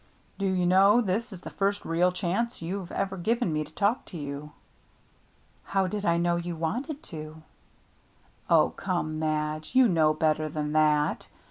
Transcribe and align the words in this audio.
"Do 0.39 0.47
you 0.47 0.65
know, 0.65 0.99
this 0.99 1.31
is 1.31 1.41
the 1.41 1.51
first 1.51 1.85
real 1.85 2.11
chance 2.11 2.59
you've 2.59 2.91
ever 2.91 3.17
given 3.17 3.53
me 3.53 3.63
to 3.63 3.71
talk 3.71 4.03
to 4.05 4.17
you?"" 4.17 4.51
How 5.73 5.85
did 5.85 6.07
I 6.07 6.17
know 6.17 6.37
you 6.37 6.55
wanted 6.55 7.03
to?"" 7.03 7.43
Oh, 8.49 8.71
come, 8.71 9.19
Madge, 9.19 9.75
you 9.75 9.87
know 9.87 10.15
better 10.15 10.49
than 10.49 10.71
that. 10.71 11.27